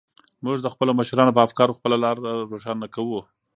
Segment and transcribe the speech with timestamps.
[0.45, 3.19] موږ د خپلو مشرانو په افکارو خپله لاره روښانه کوو.